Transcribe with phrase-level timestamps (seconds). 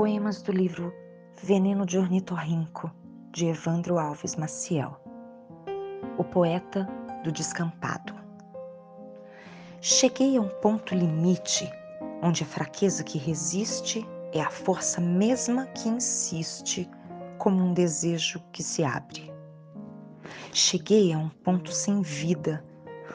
[0.00, 0.94] Poemas do livro
[1.42, 2.90] Veneno de Ornitorrinco,
[3.32, 4.98] de Evandro Alves Maciel.
[6.16, 6.88] O poeta
[7.22, 8.14] do descampado.
[9.82, 11.70] Cheguei a um ponto limite
[12.22, 16.88] onde a fraqueza que resiste é a força mesma que insiste
[17.36, 19.30] como um desejo que se abre.
[20.50, 22.64] Cheguei a um ponto sem vida,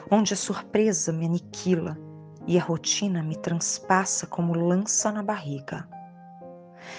[0.08, 1.98] onde a surpresa me aniquila
[2.46, 5.95] e a rotina me transpassa como lança na barriga.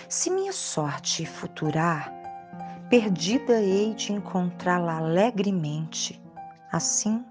[0.09, 2.11] Se minha sorte futurar,
[2.89, 6.21] perdida hei de encontrá-la alegremente,
[6.71, 7.25] assim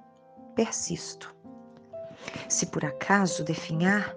[0.54, 1.34] persisto.
[2.48, 4.16] Se por acaso definhar,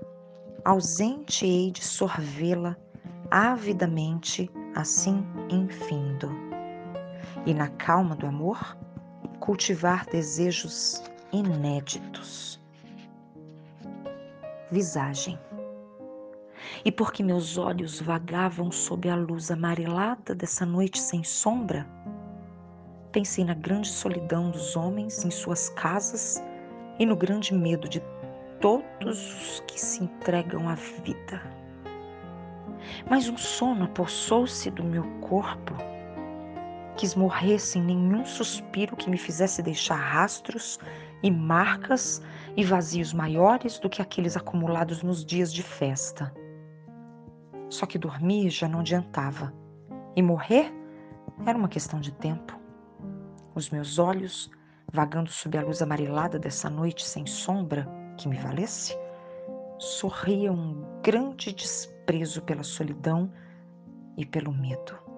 [0.66, 2.76] ausente hei de sorvê-la
[3.32, 6.32] avidamente, assim infindo.
[7.46, 8.78] E na calma do amor,
[9.40, 12.60] cultivar desejos inéditos.
[14.72, 15.40] Visagem.
[16.84, 21.88] E porque meus olhos vagavam sob a luz amarelada dessa noite sem sombra,
[23.12, 26.44] pensei na grande solidão dos homens em suas casas
[27.00, 28.02] e no grande medo de
[28.60, 31.42] todos os que se entregam à vida.
[33.10, 35.74] Mas um sono apossou-se do meu corpo.
[36.98, 40.80] Quis morrer sem nenhum suspiro que me fizesse deixar rastros
[41.24, 42.22] e marcas
[42.56, 46.34] e vazios maiores do que aqueles acumulados nos dias de festa.
[47.70, 49.54] Só que dormir já não adiantava
[50.16, 50.74] e morrer
[51.46, 52.60] era uma questão de tempo.
[53.56, 54.50] Os meus olhos,
[54.92, 58.98] vagando sob a luz amarelada dessa noite sem sombra, que me valesse,
[59.78, 63.32] sorria um grande desprezo pela solidão
[64.18, 65.09] e pelo medo.